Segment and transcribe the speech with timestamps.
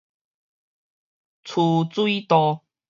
[1.43, 2.63] 趨水道